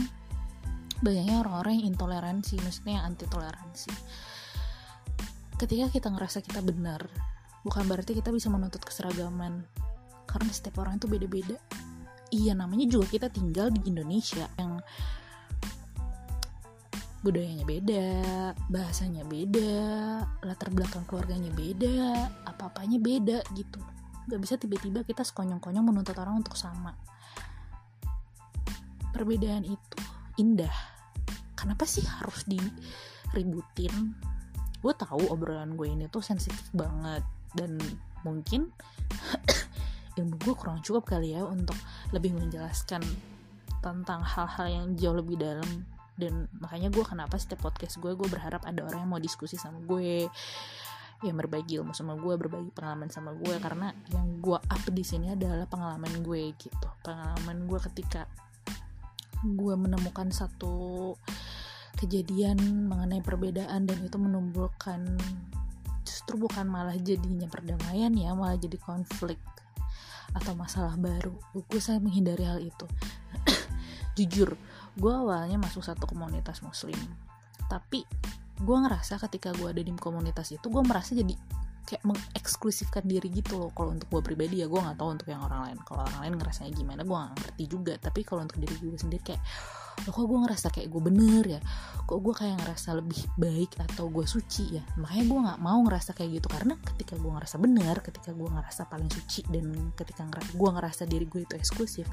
banyaknya 1.02 1.42
orang-orang 1.42 1.82
yang 1.82 1.98
intoleransi 1.98 2.62
maksudnya 2.62 3.02
yang 3.02 3.10
anti 3.10 3.26
toleransi 3.26 3.90
ketika 5.58 5.90
kita 5.90 6.14
ngerasa 6.14 6.38
kita 6.46 6.62
benar 6.62 7.02
bukan 7.62 7.86
berarti 7.86 8.18
kita 8.18 8.34
bisa 8.34 8.50
menuntut 8.50 8.82
keseragaman. 8.82 9.62
Karena 10.26 10.50
setiap 10.50 10.82
orang 10.82 10.98
itu 10.98 11.06
beda-beda. 11.06 11.58
Iya 12.32 12.56
namanya 12.56 12.88
juga 12.88 13.06
kita 13.06 13.28
tinggal 13.28 13.68
di 13.70 13.84
Indonesia 13.86 14.48
yang 14.56 14.80
budayanya 17.22 17.62
beda, 17.62 18.06
bahasanya 18.66 19.22
beda, 19.22 19.78
latar 20.42 20.74
belakang 20.74 21.06
keluarganya 21.06 21.54
beda, 21.54 22.28
apa-apanya 22.50 22.98
beda 22.98 23.38
gitu. 23.54 23.78
Gak 24.26 24.40
bisa 24.42 24.58
tiba-tiba 24.58 25.06
kita 25.06 25.22
sekonyong-konyong 25.22 25.86
menuntut 25.86 26.18
orang 26.18 26.42
untuk 26.42 26.58
sama. 26.58 26.98
Perbedaan 29.14 29.62
itu 29.62 29.98
indah. 30.42 30.74
Kenapa 31.54 31.86
sih 31.86 32.02
harus 32.02 32.42
diributin? 32.42 34.18
Gue 34.82 34.94
tahu 34.98 35.30
obrolan 35.30 35.78
gue 35.78 35.86
ini 35.86 36.10
tuh 36.10 36.26
sensitif 36.26 36.74
banget 36.74 37.22
dan 37.54 37.78
mungkin 38.26 38.74
ilmu 40.18 40.34
gue 40.42 40.54
kurang 40.58 40.82
cukup 40.82 41.06
kali 41.06 41.38
ya 41.38 41.46
untuk 41.46 41.78
lebih 42.10 42.34
menjelaskan 42.34 43.02
tentang 43.78 44.26
hal-hal 44.26 44.66
yang 44.66 44.86
jauh 44.98 45.14
lebih 45.14 45.38
dalam 45.38 45.86
dan 46.22 46.46
makanya 46.62 46.94
gue 46.94 47.02
kenapa 47.02 47.34
setiap 47.34 47.66
podcast 47.66 47.98
gue 47.98 48.14
gue 48.14 48.28
berharap 48.30 48.62
ada 48.62 48.86
orang 48.86 49.02
yang 49.02 49.10
mau 49.10 49.22
diskusi 49.22 49.58
sama 49.58 49.82
gue 49.82 50.30
yang 51.22 51.38
berbagi 51.38 51.78
ilmu 51.78 51.94
sama 51.94 52.18
gue 52.18 52.34
berbagi 52.34 52.70
pengalaman 52.74 53.08
sama 53.08 53.30
gue. 53.38 53.54
Karena 53.62 53.94
yang 54.10 54.42
gue 54.42 54.58
up 54.58 54.84
di 54.90 55.04
sini 55.06 55.30
adalah 55.32 55.70
pengalaman 55.70 56.20
gue 56.20 56.50
gitu. 56.58 56.88
Pengalaman 57.06 57.70
gue 57.70 57.78
ketika 57.90 58.26
gue 59.42 59.74
menemukan 59.74 60.30
satu 60.30 61.14
kejadian 61.98 62.58
mengenai 62.90 63.22
perbedaan 63.22 63.86
dan 63.86 63.98
itu 64.02 64.18
menumbuhkan 64.18 65.18
justru 66.02 66.34
bukan 66.38 66.66
malah 66.66 66.98
jadinya 66.98 67.46
perdamaian 67.46 68.10
ya 68.14 68.34
malah 68.34 68.58
jadi 68.58 68.78
konflik 68.82 69.38
atau 70.34 70.58
masalah 70.58 70.98
baru. 70.98 71.34
Gue 71.54 71.78
saya 71.78 72.02
menghindari 72.02 72.42
hal 72.46 72.58
itu. 72.58 72.86
Jujur 74.18 74.58
gue 74.96 75.12
awalnya 75.12 75.56
masuk 75.56 75.84
satu 75.84 76.04
komunitas 76.04 76.60
muslim. 76.60 76.98
Tapi 77.68 78.04
gue 78.62 78.76
ngerasa 78.76 79.16
ketika 79.28 79.50
gue 79.56 79.68
ada 79.72 79.82
di 79.82 79.92
komunitas 79.96 80.52
itu 80.52 80.66
gue 80.68 80.82
merasa 80.84 81.16
jadi 81.16 81.34
kayak 81.82 82.02
mengeksklusifkan 82.06 83.02
diri 83.04 83.28
gitu 83.32 83.58
loh. 83.58 83.70
Kalau 83.74 83.90
untuk 83.92 84.08
gue 84.08 84.22
pribadi 84.22 84.62
ya 84.62 84.70
gue 84.70 84.78
nggak 84.78 84.96
tahu 84.96 85.08
untuk 85.18 85.28
yang 85.28 85.42
orang 85.42 85.70
lain. 85.70 85.78
Kalau 85.82 86.06
orang 86.06 86.18
lain 86.22 86.34
ngerasanya 86.38 86.72
gimana 86.72 87.00
gue 87.02 87.16
gak 87.16 87.34
ngerti 87.42 87.64
juga. 87.66 87.94
Tapi 87.98 88.20
kalau 88.22 88.46
untuk 88.46 88.58
diri 88.62 88.74
gue 88.78 88.98
sendiri 88.98 89.22
kayak 89.22 89.42
loh 89.92 90.12
kok 90.16 90.24
gue 90.24 90.38
ngerasa 90.40 90.66
kayak 90.72 90.88
gue 90.88 91.02
bener 91.02 91.44
ya? 91.58 91.60
Kok 92.06 92.18
gue 92.22 92.34
kayak 92.38 92.56
ngerasa 92.64 92.88
lebih 92.96 93.20
baik 93.36 93.70
atau 93.82 94.08
gue 94.08 94.24
suci 94.24 94.78
ya? 94.78 94.82
Makanya 94.96 95.24
gue 95.26 95.38
nggak 95.50 95.60
mau 95.60 95.78
ngerasa 95.82 96.10
kayak 96.14 96.30
gitu. 96.38 96.48
Karena 96.48 96.74
ketika 96.78 97.14
gue 97.18 97.30
ngerasa 97.34 97.56
bener 97.58 97.96
ketika 98.00 98.30
gue 98.30 98.48
ngerasa 98.48 98.82
paling 98.86 99.10
suci 99.10 99.42
dan 99.50 99.92
ketika 99.98 100.22
gue 100.54 100.70
ngerasa 100.70 101.02
diri 101.10 101.26
gue 101.26 101.42
itu 101.44 101.54
eksklusif 101.58 102.06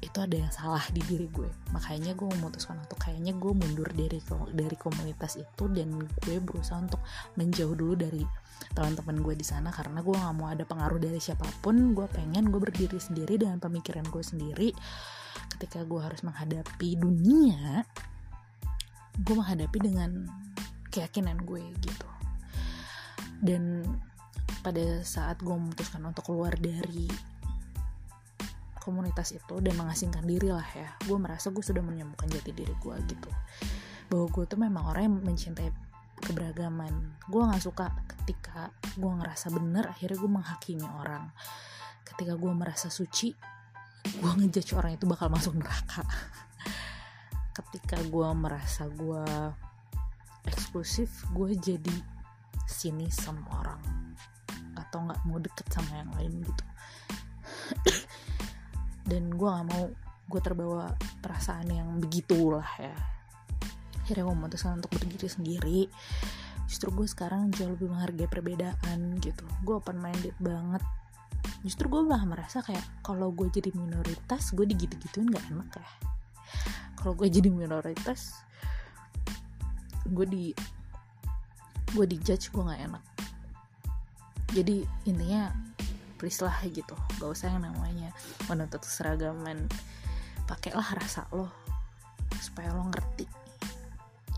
itu 0.00 0.18
ada 0.20 0.32
yang 0.32 0.48
salah 0.48 0.80
di 0.90 1.04
diri 1.04 1.28
gue. 1.28 1.48
Makanya 1.76 2.16
gue 2.16 2.24
memutuskan 2.24 2.80
untuk 2.80 2.96
kayaknya 3.00 3.36
gue 3.36 3.52
mundur 3.52 3.88
dari 3.92 4.18
dari 4.56 4.76
komunitas 4.80 5.36
itu 5.36 5.68
dan 5.68 6.00
gue 6.00 6.36
berusaha 6.40 6.80
untuk 6.80 7.04
menjauh 7.36 7.76
dulu 7.76 7.94
dari 8.00 8.24
teman-teman 8.72 9.20
gue 9.20 9.34
di 9.36 9.46
sana 9.46 9.68
karena 9.72 10.00
gue 10.00 10.16
nggak 10.16 10.34
mau 10.36 10.48
ada 10.48 10.64
pengaruh 10.64 10.96
dari 10.96 11.20
siapa 11.20 11.44
pun. 11.60 11.92
Gue 11.92 12.08
pengen 12.08 12.48
gue 12.48 12.60
berdiri 12.60 12.96
sendiri 12.96 13.36
dengan 13.36 13.60
pemikiran 13.60 14.08
gue 14.08 14.24
sendiri. 14.24 14.72
Ketika 15.56 15.84
gue 15.84 16.00
harus 16.00 16.24
menghadapi 16.24 16.96
dunia 16.96 17.84
gue 19.20 19.34
menghadapi 19.36 19.78
dengan 19.84 20.24
keyakinan 20.88 21.44
gue 21.44 21.62
gitu. 21.84 22.08
Dan 23.40 23.84
pada 24.60 25.00
saat 25.04 25.40
gue 25.40 25.52
memutuskan 25.52 26.04
untuk 26.04 26.32
keluar 26.32 26.52
dari 26.56 27.08
komunitas 28.80 29.36
itu 29.36 29.60
dan 29.60 29.76
mengasingkan 29.76 30.24
diri 30.24 30.48
lah 30.50 30.66
ya. 30.72 30.88
Gue 31.04 31.20
merasa 31.20 31.52
gue 31.52 31.60
sudah 31.60 31.84
menemukan 31.84 32.26
jati 32.26 32.50
diri 32.50 32.72
gue 32.80 32.96
gitu. 33.06 33.30
Bahwa 34.08 34.26
gue 34.32 34.44
tuh 34.48 34.58
memang 34.58 34.84
orang 34.90 35.02
yang 35.06 35.16
mencintai 35.20 35.68
keberagaman. 36.24 37.20
Gue 37.28 37.42
nggak 37.44 37.62
suka 37.62 37.92
ketika 38.08 38.72
gue 38.96 39.12
ngerasa 39.12 39.52
bener 39.52 39.92
akhirnya 39.92 40.16
gue 40.16 40.30
menghakimi 40.32 40.88
orang. 40.88 41.28
Ketika 42.02 42.34
gue 42.34 42.52
merasa 42.56 42.88
suci 42.88 43.36
gue 44.00 44.30
ngejudge 44.32 44.72
orang 44.74 44.96
itu 44.96 45.04
bakal 45.04 45.28
masuk 45.28 45.54
neraka. 45.60 46.02
Ketika 47.60 48.00
gue 48.00 48.28
merasa 48.32 48.88
gue 48.88 49.24
eksklusif 50.48 51.28
gue 51.36 51.52
jadi 51.60 51.96
sini 52.64 53.12
sama 53.12 53.44
orang. 53.60 53.82
Atau 54.74 55.04
nggak 55.04 55.20
mau 55.28 55.36
deket 55.36 55.68
sama 55.68 56.00
yang 56.00 56.10
lain 56.16 56.32
gitu 56.40 56.64
dan 59.10 59.26
gue 59.26 59.48
nggak 59.50 59.66
mau 59.66 59.90
gue 60.30 60.40
terbawa 60.40 60.94
perasaan 61.18 61.66
yang 61.66 61.98
begitulah 61.98 62.70
ya. 62.78 62.94
Akhirnya 64.06 64.30
gue 64.30 64.36
memutuskan 64.38 64.78
untuk 64.78 64.94
berdiri 64.94 65.26
sendiri. 65.26 65.80
Justru 66.70 66.94
gue 66.94 67.10
sekarang 67.10 67.50
jauh 67.50 67.74
lebih 67.74 67.90
menghargai 67.90 68.30
perbedaan 68.30 69.18
gitu. 69.18 69.42
Gue 69.66 69.82
open 69.82 69.98
minded 69.98 70.38
banget. 70.38 70.82
Justru 71.66 71.90
gue 71.90 72.06
malah 72.06 72.22
merasa 72.22 72.62
kayak 72.62 73.02
kalau 73.02 73.34
gue 73.34 73.50
jadi 73.50 73.74
minoritas 73.74 74.54
gue 74.54 74.62
digitu-gituin 74.70 75.26
nggak 75.26 75.46
enak 75.50 75.70
ya. 75.74 75.90
Kalau 76.94 77.18
gue 77.18 77.26
jadi 77.26 77.50
minoritas 77.50 78.46
gue 80.06 80.26
di 80.30 80.54
gue 81.90 82.06
di 82.06 82.16
judge 82.22 82.54
gue 82.54 82.62
nggak 82.62 82.82
enak. 82.86 83.04
Jadi 84.54 84.86
intinya 85.10 85.50
please 86.20 86.44
lah 86.44 86.52
gitu. 86.68 86.92
Gak 87.16 87.32
usah 87.32 87.48
yang 87.48 87.64
namanya 87.64 88.12
menuntut 88.44 88.84
seragaman. 88.84 89.64
Pakailah 90.44 91.00
rasa 91.00 91.24
lo 91.32 91.48
supaya 92.36 92.76
lo 92.76 92.92
ngerti. 92.92 93.24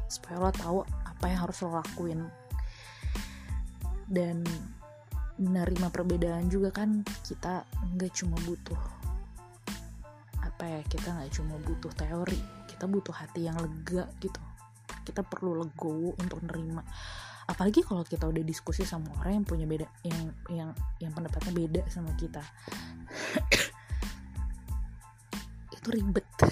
Supaya 0.06 0.38
lo 0.38 0.54
tahu 0.54 0.78
apa 1.02 1.24
yang 1.26 1.42
harus 1.42 1.58
lo 1.66 1.74
lakuin. 1.74 2.22
Dan 4.06 4.46
menerima 5.42 5.90
perbedaan 5.90 6.46
juga 6.46 6.70
kan 6.70 7.02
kita 7.26 7.66
nggak 7.98 8.12
cuma 8.14 8.36
butuh 8.46 8.78
apa 10.38 10.62
ya 10.68 10.80
kita 10.86 11.08
nggak 11.08 11.32
cuma 11.34 11.56
butuh 11.64 11.88
teori 11.96 12.38
kita 12.68 12.84
butuh 12.84 13.14
hati 13.16 13.46
yang 13.46 13.56
lega 13.62 14.10
gitu. 14.18 14.38
Kita 15.02 15.22
perlu 15.22 15.62
legowo 15.62 16.18
untuk 16.18 16.42
nerima 16.42 16.82
apalagi 17.46 17.82
kalau 17.82 18.06
kita 18.06 18.28
udah 18.28 18.44
diskusi 18.46 18.86
sama 18.86 19.10
orang 19.18 19.42
yang 19.42 19.46
punya 19.46 19.66
beda 19.66 19.86
yang 20.06 20.34
yang 20.50 20.70
yang 21.02 21.12
pendapatnya 21.14 21.52
beda 21.52 21.82
sama 21.90 22.14
kita. 22.14 22.42
Itu 25.74 25.88
ribet. 25.90 26.26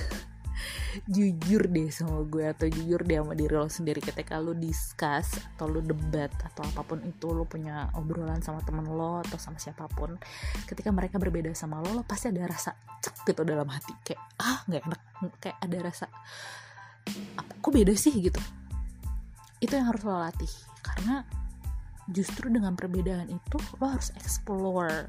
Jujur 1.07 1.71
deh 1.71 1.87
sama 1.95 2.27
gue 2.27 2.51
atau 2.51 2.67
jujur 2.67 3.07
deh 3.07 3.23
sama 3.23 3.39
diri 3.39 3.55
lo 3.55 3.71
sendiri. 3.71 4.03
Ketika 4.03 4.43
lo 4.43 4.59
discuss 4.59 5.39
atau 5.55 5.71
lo 5.71 5.79
debat 5.79 6.35
atau 6.35 6.67
apa 6.67 6.83
pun 6.83 6.99
itu 7.07 7.31
lo 7.31 7.47
punya 7.47 7.95
obrolan 7.95 8.43
sama 8.43 8.59
temen 8.67 8.91
lo 8.91 9.23
atau 9.23 9.39
sama 9.39 9.63
siapa 9.63 9.87
pun 9.87 10.19
ketika 10.67 10.91
mereka 10.91 11.23
berbeda 11.23 11.55
sama 11.55 11.79
lo 11.79 11.95
lo 11.95 12.03
pasti 12.03 12.35
ada 12.35 12.43
rasa 12.43 12.75
cek 12.75 13.23
gitu 13.23 13.47
dalam 13.47 13.71
hati. 13.71 13.95
Kayak 14.03 14.19
ah 14.43 14.67
nggak 14.67 14.83
enak. 14.83 15.01
Kayak 15.39 15.57
ada 15.63 15.79
rasa 15.79 16.07
kok 17.63 17.71
beda 17.71 17.95
sih? 17.95 18.19
gitu. 18.19 18.43
Itu 19.63 19.79
yang 19.79 19.95
harus 19.95 20.03
lo 20.03 20.19
latih 20.19 20.70
karena 20.83 21.23
justru 22.11 22.51
dengan 22.51 22.75
perbedaan 22.75 23.31
itu 23.31 23.59
lo 23.79 23.87
harus 23.87 24.11
explore. 24.19 25.09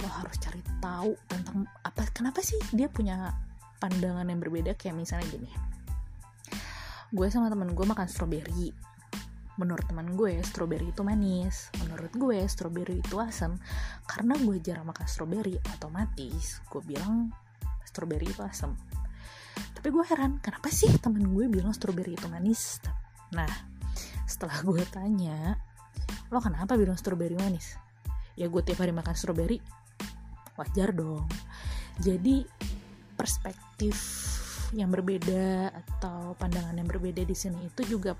Lo 0.00 0.08
harus 0.08 0.36
cari 0.40 0.62
tahu 0.80 1.12
tentang 1.28 1.68
apa 1.84 2.08
kenapa 2.14 2.40
sih 2.40 2.56
dia 2.72 2.88
punya 2.88 3.34
pandangan 3.82 4.28
yang 4.28 4.40
berbeda? 4.40 4.78
Kayak 4.78 4.96
misalnya 5.00 5.26
gini. 5.28 5.50
Gue 7.10 7.26
sama 7.28 7.50
temen 7.50 7.74
gue 7.74 7.86
makan 7.86 8.06
stroberi. 8.06 8.70
Menurut 9.60 9.84
teman 9.84 10.16
gue 10.16 10.40
stroberi 10.40 10.88
itu 10.88 11.02
manis. 11.04 11.68
Menurut 11.84 12.12
gue 12.16 12.38
stroberi 12.48 13.02
itu 13.02 13.20
asam 13.20 13.58
karena 14.08 14.38
gue 14.38 14.56
jarang 14.62 14.88
makan 14.88 15.06
stroberi 15.06 15.58
otomatis 15.76 16.62
gue 16.70 16.82
bilang 16.82 17.30
stroberi 17.84 18.26
itu 18.30 18.42
asam 18.42 18.74
tapi 19.80 19.96
gue 19.96 20.04
heran 20.12 20.36
kenapa 20.44 20.68
sih 20.68 20.92
temen 21.00 21.24
gue 21.32 21.48
bilang 21.48 21.72
stroberi 21.72 22.12
itu 22.12 22.28
manis? 22.28 22.84
Nah 23.32 23.48
setelah 24.30 24.62
gue 24.62 24.86
tanya 24.86 25.58
lo 26.30 26.38
kenapa 26.38 26.78
bilang 26.78 26.94
stroberi 26.94 27.34
manis? 27.34 27.74
Ya 28.38 28.46
gue 28.46 28.62
tiap 28.62 28.78
hari 28.78 28.94
makan 28.94 29.18
stroberi 29.18 29.58
wajar 30.54 30.94
dong. 30.94 31.26
Jadi 31.98 32.46
perspektif 33.18 33.98
yang 34.70 34.94
berbeda 34.94 35.74
atau 35.74 36.38
pandangan 36.38 36.78
yang 36.78 36.86
berbeda 36.86 37.26
di 37.26 37.34
sini 37.34 37.66
itu 37.66 37.98
juga 37.98 38.14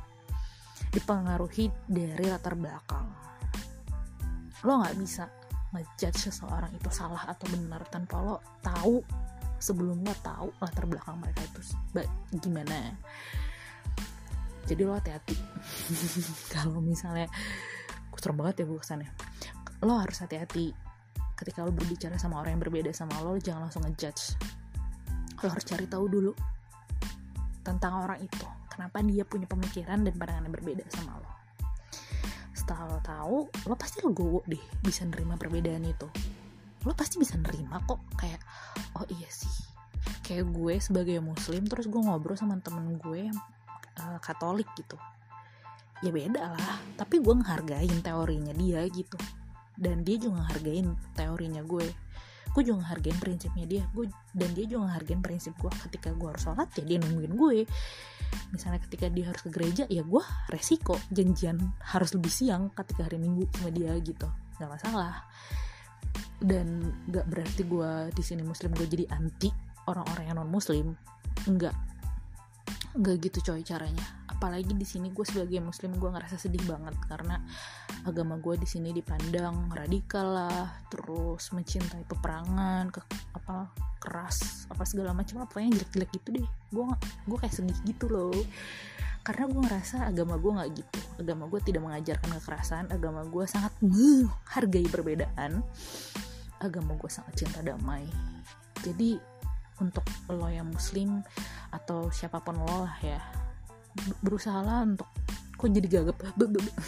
dipengaruhi 0.90 1.70
dari 1.86 2.26
latar 2.26 2.58
belakang. 2.58 3.06
Lo 4.66 4.82
nggak 4.82 4.96
bisa 4.98 5.30
ngejudge 5.70 6.26
seseorang 6.26 6.74
itu 6.74 6.90
salah 6.90 7.30
atau 7.30 7.46
benar 7.54 7.86
tanpa 7.86 8.18
lo 8.18 8.42
tahu 8.58 8.98
sebelumnya 9.62 10.10
tahu 10.18 10.50
latar 10.58 10.90
belakang 10.90 11.22
mereka 11.22 11.46
itu. 11.46 11.62
Gimana 12.42 12.98
jadi 14.68 14.82
lo 14.84 14.96
hati-hati. 14.96 15.36
Kalau 16.54 16.80
misalnya 16.80 17.28
serem 18.20 18.36
banget 18.36 18.62
ya 18.62 18.64
gue 18.68 18.78
kesannya. 18.78 19.10
Lo 19.80 19.96
harus 19.96 20.20
hati-hati. 20.20 20.76
Ketika 21.32 21.64
lo 21.64 21.72
berbicara 21.72 22.20
sama 22.20 22.36
orang 22.44 22.60
yang 22.60 22.62
berbeda 22.68 22.92
sama 22.92 23.16
lo, 23.24 23.32
lo 23.32 23.40
jangan 23.40 23.68
langsung 23.68 23.80
ngejudge. 23.88 24.36
Lo 25.40 25.46
harus 25.48 25.64
cari 25.64 25.88
tahu 25.88 26.04
dulu 26.04 26.32
tentang 27.64 28.04
orang 28.04 28.20
itu. 28.20 28.44
Kenapa 28.68 29.00
dia 29.00 29.24
punya 29.24 29.48
pemikiran 29.48 30.04
dan 30.04 30.14
pandangan 30.20 30.44
yang 30.44 30.54
berbeda 30.54 30.84
sama 30.92 31.16
lo. 31.16 31.30
Setelah 32.52 32.92
lo 32.92 33.00
tahu 33.00 33.36
lo 33.72 33.74
pasti 33.74 34.04
lo 34.04 34.12
gowo 34.12 34.44
deh 34.44 34.60
bisa 34.84 35.08
nerima 35.08 35.40
perbedaan 35.40 35.84
itu. 35.88 36.08
Lo 36.84 36.92
pasti 36.92 37.16
bisa 37.16 37.40
nerima 37.40 37.80
kok. 37.88 38.04
Kayak 38.20 38.44
oh 39.00 39.08
iya 39.08 39.28
sih. 39.32 39.52
Kayak 40.20 40.52
gue 40.52 40.76
sebagai 40.76 41.24
muslim 41.24 41.64
terus 41.64 41.88
gue 41.88 42.00
ngobrol 42.04 42.36
sama 42.36 42.60
temen 42.60 43.00
gue 43.00 43.32
uh, 44.00 44.18
katolik 44.24 44.66
gitu. 44.74 44.96
Ya 46.00 46.08
beda 46.08 46.56
lah 46.56 46.80
tapi 46.96 47.20
gue 47.20 47.34
ngehargain 47.36 48.00
teorinya 48.00 48.56
dia 48.56 48.80
gitu. 48.88 49.20
Dan 49.76 50.04
dia 50.04 50.16
juga 50.16 50.44
ngehargain 50.44 50.96
teorinya 51.16 51.60
gue. 51.64 51.88
Gue 52.50 52.62
juga 52.66 52.82
ngehargain 52.84 53.18
prinsipnya 53.20 53.66
dia. 53.68 53.82
Gue 53.92 54.08
dan 54.32 54.50
dia 54.56 54.64
juga 54.64 54.88
ngehargain 54.88 55.20
prinsip 55.20 55.52
gue 55.60 55.72
ketika 55.88 56.16
gue 56.16 56.28
harus 56.32 56.42
sholat 56.44 56.68
ya 56.76 56.84
dia 56.84 56.98
nungguin 57.00 57.34
gue. 57.36 57.58
Misalnya 58.52 58.80
ketika 58.84 59.06
dia 59.12 59.28
harus 59.28 59.42
ke 59.44 59.50
gereja 59.52 59.84
ya 59.92 60.00
gue 60.00 60.24
resiko. 60.48 60.96
Janjian 61.12 61.60
harus 61.84 62.16
lebih 62.16 62.32
siang 62.32 62.72
ketika 62.72 63.04
hari 63.04 63.20
minggu 63.20 63.44
sama 63.56 63.70
dia 63.72 63.92
gitu. 64.00 64.28
Nggak 64.56 64.70
masalah. 64.80 65.24
Dan 66.40 66.96
nggak 67.12 67.28
berarti 67.28 67.62
gue 67.68 67.90
di 68.16 68.22
sini 68.24 68.40
muslim 68.40 68.72
gue 68.72 68.88
jadi 68.88 69.04
anti 69.12 69.52
orang-orang 69.88 70.24
yang 70.28 70.36
non 70.40 70.50
muslim 70.50 70.94
enggak 71.48 71.74
enggak 72.96 73.16
gitu 73.30 73.52
coy 73.52 73.62
caranya. 73.62 74.02
Apalagi 74.26 74.72
di 74.72 74.86
sini 74.88 75.12
gue 75.12 75.22
sebagai 75.22 75.60
muslim 75.60 75.94
gue 76.00 76.10
ngerasa 76.10 76.40
sedih 76.40 76.64
banget 76.64 76.96
karena 77.06 77.38
agama 78.08 78.40
gue 78.40 78.56
di 78.56 78.64
sini 78.64 78.90
dipandang 78.90 79.68
radikal 79.70 80.26
lah 80.32 80.80
terus 80.88 81.52
mencintai 81.52 82.08
peperangan 82.08 82.88
ke 82.88 83.00
apa 83.36 83.68
keras 84.00 84.66
apa 84.72 84.82
segala 84.88 85.12
macam. 85.12 85.44
Apa 85.44 85.60
yang 85.60 85.76
jelek-jelek 85.76 86.10
gitu 86.18 86.28
deh. 86.40 86.48
Gue 86.72 86.84
gue 87.28 87.38
kayak 87.38 87.54
sedih 87.54 87.78
gitu 87.84 88.08
loh. 88.08 88.34
Karena 89.20 89.52
gue 89.52 89.60
ngerasa 89.60 90.08
agama 90.08 90.40
gue 90.40 90.52
nggak 90.56 90.70
gitu. 90.74 91.00
Agama 91.20 91.44
gue 91.46 91.60
tidak 91.60 91.82
mengajarkan 91.84 92.30
kekerasan. 92.40 92.84
Agama 92.88 93.22
gue 93.28 93.44
sangat 93.44 93.72
menghargai 93.84 94.88
perbedaan. 94.88 95.60
Agama 96.56 96.96
gue 96.96 97.10
sangat 97.12 97.44
cinta 97.44 97.60
damai. 97.60 98.08
Jadi 98.80 99.20
untuk 99.80 100.04
lo 100.28 100.48
yang 100.48 100.68
muslim 100.68 101.24
atau 101.70 102.10
siapa 102.10 102.42
pun 102.42 102.58
lo 102.58 102.86
lah 102.86 102.96
ya. 103.02 103.20
Berusaha 104.22 104.62
lah 104.62 104.86
untuk 104.86 105.08
kok 105.56 105.70
jadi 105.70 105.88
gagap? 105.88 106.18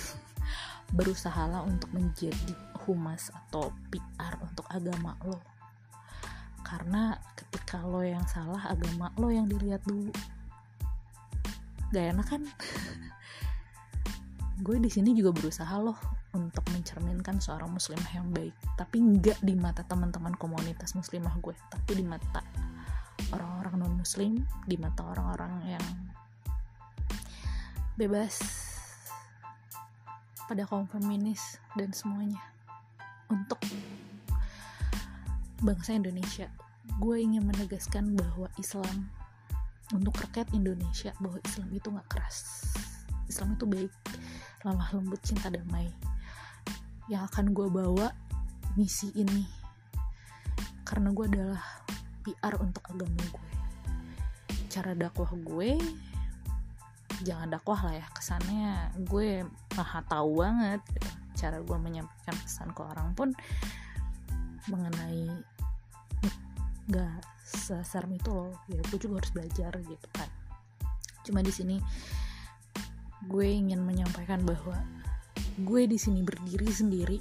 Berusaha 0.99 1.43
lah 1.49 1.63
untuk 1.65 1.89
menjadi 1.95 2.55
humas 2.85 3.31
atau 3.33 3.73
PR 3.89 4.39
untuk 4.43 4.67
agama 4.69 5.17
lo. 5.25 5.41
Karena 6.63 7.17
ketika 7.39 7.83
lo 7.83 8.03
yang 8.03 8.27
salah 8.27 8.71
agama 8.71 9.11
lo 9.19 9.31
yang 9.31 9.47
dilihat 9.47 9.83
dulu. 9.87 10.13
Gak 11.93 12.17
enak 12.17 12.27
kan? 12.27 12.43
Gue 14.65 14.79
di 14.79 14.91
sini 14.93 15.17
juga 15.17 15.35
berusaha 15.35 15.75
loh 15.81 15.99
untuk 16.33 16.65
mencerminkan 16.71 17.43
seorang 17.43 17.73
muslimah 17.73 18.13
yang 18.15 18.29
baik. 18.31 18.55
Tapi 18.79 18.97
nggak 19.01 19.43
di 19.43 19.55
mata 19.59 19.83
teman-teman 19.85 20.33
komunitas 20.39 20.95
muslimah 20.97 21.35
gue 21.43 21.55
tapi 21.69 21.99
di 21.99 22.05
mata 22.07 22.41
muslim 24.03 24.43
di 24.67 24.75
mata 24.75 25.07
orang-orang 25.15 25.79
yang 25.79 25.87
bebas 27.95 28.43
pada 30.51 30.67
kaum 30.67 30.91
feminis 30.91 31.63
dan 31.79 31.95
semuanya 31.95 32.43
untuk 33.31 33.63
bangsa 35.63 35.95
Indonesia. 35.95 36.51
Gue 36.99 37.23
ingin 37.23 37.47
menegaskan 37.47 38.19
bahwa 38.19 38.51
Islam 38.59 39.07
untuk 39.95 40.19
rakyat 40.19 40.51
Indonesia 40.51 41.15
bahwa 41.23 41.39
Islam 41.47 41.71
itu 41.71 41.87
gak 41.95 42.09
keras. 42.11 42.39
Islam 43.31 43.55
itu 43.55 43.71
baik 43.71 43.95
lemah 44.67 44.91
lembut 44.99 45.23
cinta 45.23 45.47
damai. 45.47 45.87
Yang 47.07 47.23
akan 47.31 47.55
gue 47.55 47.71
bawa 47.71 48.11
misi 48.75 49.15
ini 49.15 49.47
karena 50.83 51.15
gue 51.15 51.27
adalah 51.31 51.63
PR 52.27 52.59
untuk 52.59 52.83
agama 52.91 53.23
gue 53.31 53.52
cara 54.73 54.97
dakwah 54.97 55.29
gue 55.37 55.77
jangan 57.29 57.53
dakwah 57.53 57.77
lah 57.77 57.95
ya 58.01 58.07
kesannya 58.17 58.73
gue 59.05 59.45
maha 59.77 60.01
tahu 60.09 60.41
banget 60.41 60.81
gitu. 60.97 61.11
cara 61.45 61.61
gue 61.61 61.77
menyampaikan 61.77 62.37
pesan 62.41 62.73
ke 62.73 62.81
orang 62.81 63.13
pun 63.13 63.37
mengenai 64.73 65.29
gak 66.89 67.21
seserem 67.45 68.17
itu 68.17 68.33
loh 68.33 68.57
ya 68.73 68.81
gue 68.89 68.99
juga 68.99 69.21
harus 69.21 69.33
belajar 69.37 69.73
gitu 69.77 70.09
kan 70.17 70.31
cuma 71.23 71.45
di 71.45 71.53
sini 71.53 71.77
gue 73.29 73.47
ingin 73.47 73.85
menyampaikan 73.85 74.41
bahwa 74.43 74.81
gue 75.63 75.83
di 75.85 76.01
sini 76.01 76.25
berdiri 76.25 76.73
sendiri 76.73 77.19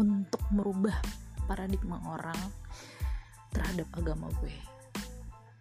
untuk 0.00 0.40
merubah 0.48 0.96
paradigma 1.44 2.00
orang 2.08 2.40
terhadap 3.52 3.86
agama 3.94 4.32
gue 4.40 4.67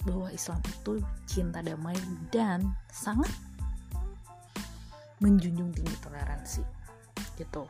bahwa 0.08 0.32
Islam 0.32 0.64
itu 0.64 1.04
cinta 1.28 1.60
damai 1.60 2.00
dan 2.32 2.72
sangat 2.88 3.30
menjunjung 5.20 5.76
tinggi 5.76 5.96
toleransi 6.00 6.64
gitu. 7.36 7.68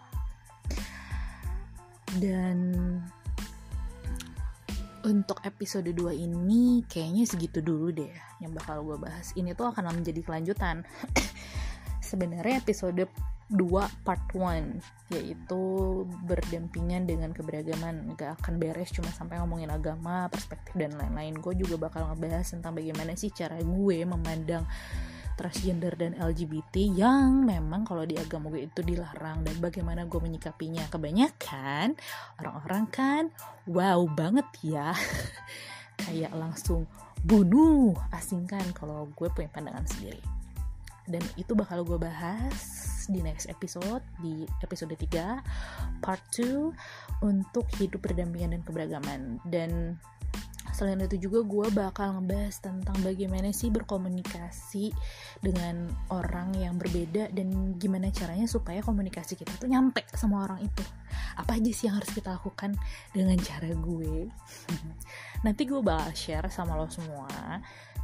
Dan 2.21 2.57
untuk 5.07 5.39
episode 5.47 5.87
2 5.87 6.13
ini 6.13 6.83
kayaknya 6.85 7.23
segitu 7.23 7.63
dulu 7.63 7.89
deh 7.95 8.11
yang 8.43 8.53
bakal 8.53 8.83
gue 8.83 8.97
bahas. 8.99 9.33
Ini 9.33 9.55
tuh 9.57 9.71
akan 9.71 9.97
menjadi 9.97 10.21
kelanjutan. 10.21 10.83
Sebenarnya 12.09 12.63
episode 12.63 13.07
2 13.47 14.03
part 14.03 14.23
1 14.35 15.15
yaitu 15.15 15.61
berdampingan 16.27 17.07
dengan 17.07 17.31
keberagaman. 17.31 18.11
Gak 18.19 18.43
akan 18.43 18.59
beres 18.59 18.91
cuma 18.91 19.07
sampai 19.07 19.39
ngomongin 19.39 19.71
agama 19.71 20.27
perspektif 20.27 20.75
dan 20.75 20.91
lain-lain. 20.99 21.39
Gue 21.39 21.55
juga 21.55 21.87
bakal 21.87 22.11
ngebahas 22.11 22.43
tentang 22.43 22.75
bagaimana 22.75 23.15
sih 23.15 23.31
cara 23.31 23.55
gue 23.63 23.97
memandang 24.03 24.67
transgender 25.39 25.93
dan 25.95 26.17
LGBT 26.17 26.97
yang 26.97 27.45
memang 27.45 27.85
kalau 27.85 28.03
di 28.03 28.17
agama 28.17 28.49
gue 28.49 28.67
itu 28.67 28.81
dilarang 28.81 29.45
dan 29.45 29.55
bagaimana 29.63 30.03
gue 30.03 30.19
menyikapinya. 30.19 30.83
Kebanyakan 30.91 31.95
orang-orang 32.43 32.85
kan 32.91 33.23
wow 33.63 34.03
banget 34.11 34.49
ya. 34.59 34.91
Kayak 36.03 36.35
langsung 36.35 36.83
bunuh 37.23 37.95
asingkan 38.11 38.75
kalau 38.75 39.07
gue 39.15 39.31
punya 39.31 39.47
pandangan 39.47 39.87
sendiri. 39.87 40.19
Dan 41.07 41.23
itu 41.39 41.55
bakal 41.55 41.87
gue 41.87 41.95
bahas 41.95 42.96
di 43.07 43.23
next 43.23 43.47
episode 43.47 44.03
di 44.19 44.43
episode 44.63 44.93
3 44.93 46.03
part 46.03 46.23
2 46.35 47.23
untuk 47.25 47.65
hidup 47.79 48.03
berdampingan 48.03 48.59
dan 48.59 48.61
keberagaman. 48.63 49.21
Dan 49.47 49.95
selain 50.75 51.01
itu 51.01 51.17
juga 51.17 51.41
gue 51.41 51.67
bakal 51.73 52.19
ngebahas 52.19 52.61
tentang 52.61 52.97
bagaimana 53.01 53.49
sih 53.49 53.73
berkomunikasi 53.73 54.93
dengan 55.41 55.89
orang 56.13 56.53
yang 56.53 56.77
berbeda 56.77 57.33
dan 57.33 57.79
gimana 57.81 58.13
caranya 58.13 58.45
supaya 58.45 58.85
komunikasi 58.85 59.33
kita 59.39 59.55
tuh 59.57 59.71
nyampe 59.71 60.05
sama 60.13 60.45
orang 60.45 60.67
itu. 60.67 60.83
Apa 61.39 61.57
aja 61.57 61.71
sih 61.73 61.89
yang 61.89 61.97
harus 61.97 62.13
kita 62.13 62.37
lakukan 62.37 62.77
dengan 63.15 63.39
cara 63.41 63.73
gue? 63.73 64.29
Nanti 65.45 65.61
gue 65.65 65.81
bakal 65.81 66.13
share 66.13 66.47
sama 66.53 66.77
lo 66.77 66.85
semua 66.91 67.27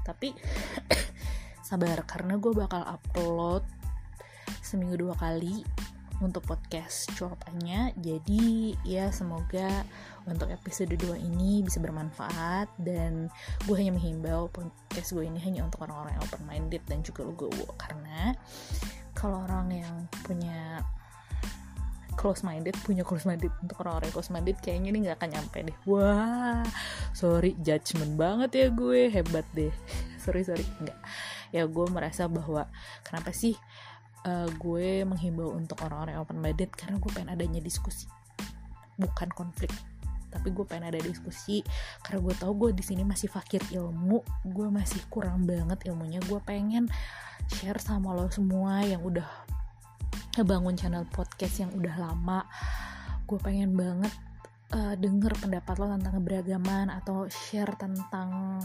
tapi 0.03 0.35
sabar 1.67 2.03
karena 2.03 2.35
gue 2.37 2.51
bakal 2.51 2.83
upload 2.83 3.63
seminggu 4.73 5.05
dua 5.05 5.13
kali 5.21 5.61
untuk 6.25 6.49
podcast 6.49 7.05
cuapannya 7.13 7.93
jadi 8.01 8.73
ya 8.81 9.13
semoga 9.13 9.85
untuk 10.25 10.49
episode 10.49 10.89
2 10.97 11.13
ini 11.29 11.61
bisa 11.61 11.77
bermanfaat. 11.77 12.73
Dan 12.81 13.29
gue 13.69 13.75
hanya 13.77 13.93
menghimbau 13.93 14.49
podcast 14.49 15.13
gue 15.13 15.29
ini 15.29 15.37
hanya 15.45 15.61
untuk 15.61 15.85
orang-orang 15.85 16.17
yang 16.17 16.25
open 16.25 16.41
minded 16.49 16.81
dan 16.89 17.05
juga 17.05 17.21
legowo 17.21 17.69
karena 17.77 18.33
kalau 19.13 19.45
orang 19.45 19.69
yang 19.69 19.95
punya 20.25 20.81
close 22.17 22.41
minded 22.41 22.73
punya 22.81 23.05
close 23.05 23.29
minded 23.29 23.53
untuk 23.61 23.85
orang-orang 23.85 24.09
yang 24.09 24.15
close 24.17 24.33
minded 24.33 24.57
kayaknya 24.65 24.89
ini 24.89 24.99
nggak 25.05 25.21
akan 25.21 25.29
nyampe 25.37 25.59
deh. 25.69 25.77
Wah 25.85 26.65
sorry 27.13 27.53
judgement 27.61 28.17
banget 28.17 28.49
ya 28.57 28.67
gue. 28.73 29.11
Hebat 29.13 29.45
deh. 29.53 29.69
Sorry 30.23 30.41
sorry. 30.41 30.65
Enggak 30.81 30.97
ya 31.53 31.69
gue 31.69 31.85
merasa 31.93 32.25
bahwa 32.25 32.65
kenapa 33.05 33.29
sih 33.29 33.53
uh, 34.27 34.49
gue 34.59 35.03
menghimbau 35.07 35.53
untuk 35.55 35.79
orang-orang 35.83 36.19
open 36.19 36.39
minded 36.39 36.71
karena 36.73 36.99
gue 36.99 37.11
pengen 37.11 37.31
adanya 37.35 37.59
diskusi. 37.63 38.07
Bukan 38.99 39.31
konflik. 39.35 39.71
Tapi 40.33 40.49
gue 40.49 40.65
pengen 40.65 40.89
ada 40.89 40.97
diskusi 40.97 41.61
karena 42.01 42.25
gue 42.25 42.33
tau 42.33 42.57
gue 42.57 42.73
di 42.73 42.81
sini 42.81 43.05
masih 43.05 43.29
fakir 43.29 43.61
ilmu 43.69 44.25
gue 44.49 44.67
masih 44.73 44.99
kurang 45.13 45.45
banget 45.45 45.85
ilmunya. 45.85 46.17
Gue 46.25 46.41
pengen 46.41 46.89
share 47.53 47.77
sama 47.77 48.17
lo 48.17 48.25
semua 48.33 48.81
yang 48.81 49.05
udah 49.05 49.27
ngebangun 50.33 50.73
channel 50.73 51.05
podcast 51.13 51.61
yang 51.61 51.71
udah 51.77 51.95
lama. 52.01 52.49
Gue 53.29 53.37
pengen 53.37 53.77
banget 53.77 54.13
uh, 54.73 54.97
denger 54.97 55.37
pendapat 55.37 55.75
lo 55.77 55.85
tentang 55.93 56.17
keberagaman 56.17 56.89
atau 56.89 57.29
share 57.29 57.77
tentang 57.77 58.57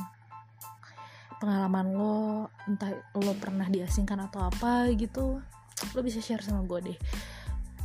pengalaman 1.38 1.86
lo 1.94 2.50
entah 2.66 2.90
lo 3.14 3.32
pernah 3.38 3.70
diasingkan 3.70 4.26
atau 4.26 4.46
apa 4.46 4.90
gitu 4.94 5.38
lo 5.94 6.00
bisa 6.02 6.18
share 6.18 6.42
sama 6.42 6.66
gue 6.66 6.92
deh. 6.92 6.98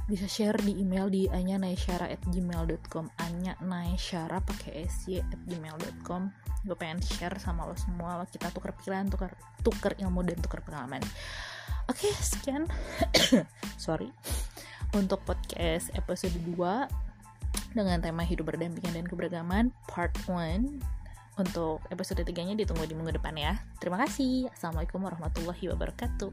Bisa 0.04 0.28
share 0.28 0.60
di 0.60 0.84
email 0.84 1.08
di 1.08 1.32
anya 1.32 1.56
at 1.63 2.22
gmail.com 2.28 3.06
anya 3.24 3.56
naisyara 3.63 4.44
pakai 4.44 4.89
sy 4.89 5.24
at 5.24 5.39
gmail.com 5.48 6.28
gue 6.63 6.76
pengen 6.80 7.00
share 7.04 7.36
sama 7.39 7.68
lo 7.68 7.76
semua 7.76 8.24
kita 8.28 8.48
tukar 8.56 8.72
pikiran 8.72 9.12
tukar 9.12 9.36
tukar 9.63 9.94
ilmu 10.00 10.24
dan 10.26 10.39
tukar 10.44 10.60
pengalaman. 10.66 11.04
Oke 11.92 12.08
okay, 12.08 12.13
sekian. 12.20 12.68
Sorry. 13.86 14.08
Untuk 14.96 15.26
podcast 15.26 15.92
episode 15.98 16.36
2 16.46 16.56
dengan 17.74 17.98
tema 18.00 18.22
hidup 18.22 18.54
berdampingan 18.54 18.94
dan 19.02 19.06
keberagaman 19.10 19.66
part 19.89 20.13
1 20.30 21.03
untuk 21.38 21.82
episode 21.89 22.22
3 22.22 22.48
nya 22.48 22.56
ditunggu 22.58 22.86
di 22.86 22.96
minggu 22.98 23.17
depan 23.17 23.34
ya. 23.38 23.58
Terima 23.82 23.98
kasih. 24.02 24.52
Assalamualaikum 24.54 25.02
warahmatullahi 25.02 25.65
wabarakatuh 25.74 26.32